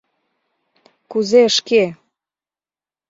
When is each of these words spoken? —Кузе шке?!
—Кузе 1.11 1.43
шке?! 1.55 1.83